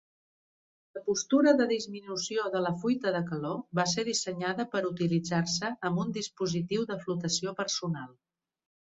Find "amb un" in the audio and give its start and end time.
5.91-6.15